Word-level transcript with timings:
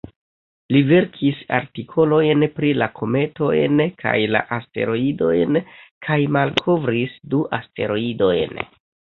Li 0.75 0.79
verkis 0.91 1.41
artikolojn 1.57 2.45
pri 2.55 2.71
la 2.83 2.87
kometojn 3.01 3.85
kaj 4.05 4.15
la 4.37 4.41
asteroidojn 4.59 5.61
kaj 6.09 6.19
malkovris 6.39 7.17
du 7.35 7.47
asteroidojn. 7.61 8.61